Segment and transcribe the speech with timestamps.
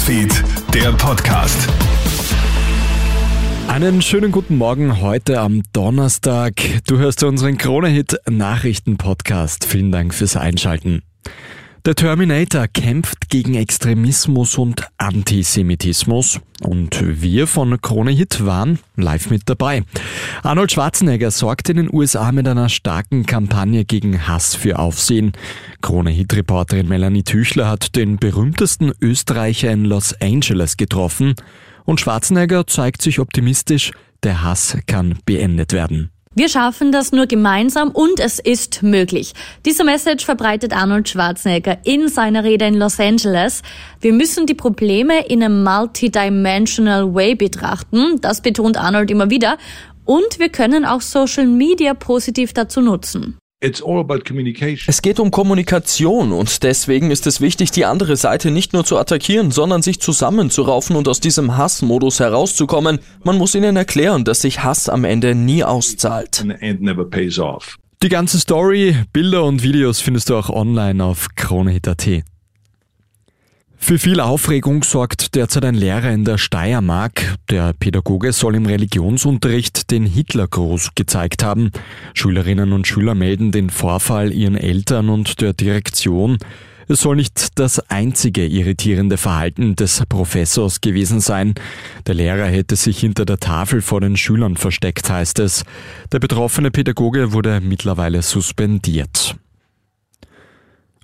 [0.00, 0.32] Newsfeed,
[0.72, 1.68] der Podcast.
[3.68, 6.54] Einen schönen guten Morgen heute am Donnerstag.
[6.86, 9.66] Du hörst unseren Krone-Hit Nachrichten-Podcast.
[9.66, 11.02] Vielen Dank fürs Einschalten.
[11.90, 19.42] Der Terminator kämpft gegen Extremismus und Antisemitismus und wir von Krone Hit waren live mit
[19.46, 19.82] dabei.
[20.44, 25.32] Arnold Schwarzenegger sorgt in den USA mit einer starken Kampagne gegen Hass für Aufsehen.
[25.80, 31.34] Krone Hit Reporterin Melanie Tüchler hat den berühmtesten Österreicher in Los Angeles getroffen
[31.86, 33.90] und Schwarzenegger zeigt sich optimistisch,
[34.22, 36.12] der Hass kann beendet werden.
[36.36, 39.32] Wir schaffen das nur gemeinsam und es ist möglich.
[39.66, 43.62] Diese Message verbreitet Arnold Schwarzenegger in seiner Rede in Los Angeles.
[44.00, 48.20] Wir müssen die Probleme in einem multidimensional way betrachten.
[48.20, 49.58] Das betont Arnold immer wieder.
[50.04, 53.39] Und wir können auch Social Media positiv dazu nutzen.
[54.88, 58.96] Es geht um Kommunikation und deswegen ist es wichtig, die andere Seite nicht nur zu
[58.96, 63.00] attackieren, sondern sich zusammenzuraufen und aus diesem Hassmodus herauszukommen.
[63.22, 66.42] Man muss ihnen erklären, dass sich Hass am Ende nie auszahlt.
[68.02, 72.22] Die ganze Story, Bilder und Videos findest du auch online auf kronehit.at.
[73.82, 77.34] Für viel Aufregung sorgt derzeit ein Lehrer in der Steiermark.
[77.48, 81.72] Der Pädagoge soll im Religionsunterricht den Hitlergruß gezeigt haben.
[82.14, 86.38] Schülerinnen und Schüler melden den Vorfall ihren Eltern und der Direktion.
[86.86, 91.54] Es soll nicht das einzige irritierende Verhalten des Professors gewesen sein.
[92.06, 95.64] Der Lehrer hätte sich hinter der Tafel vor den Schülern versteckt, heißt es.
[96.12, 99.36] Der betroffene Pädagoge wurde mittlerweile suspendiert.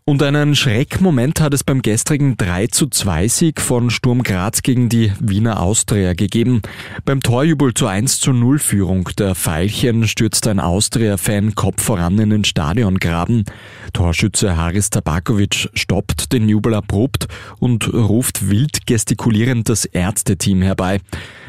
[0.09, 4.89] Und einen Schreckmoment hat es beim gestrigen 3 zu 2 Sieg von Sturm Graz gegen
[4.89, 6.63] die Wiener Austria gegeben.
[7.05, 12.31] Beim Torjubel zur 1 zu 0 Führung der Veilchen stürzt ein Austria-Fan Kopf voran in
[12.31, 13.47] den Stadiongraben.
[13.95, 17.27] Torschütze Haris Tabakovic stoppt den Jubel abrupt
[17.59, 21.01] und ruft wild gestikulierend das Ärzteteam herbei.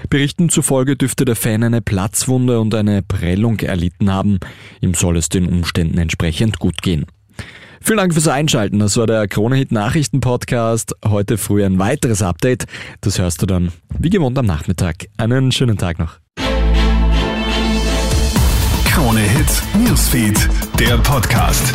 [0.09, 4.39] Berichten zufolge dürfte der Fan eine Platzwunde und eine Prellung erlitten haben.
[4.81, 7.05] Ihm soll es den Umständen entsprechend gut gehen.
[7.81, 8.79] Vielen Dank fürs Einschalten.
[8.79, 10.93] Das war der Kronehit Nachrichten Podcast.
[11.05, 12.65] Heute früh ein weiteres Update.
[13.01, 15.07] Das hörst du dann wie gewohnt am Nachmittag.
[15.17, 16.19] Einen schönen Tag noch.
[18.85, 20.49] Kronehit Newsfeed,
[20.79, 21.73] der Podcast.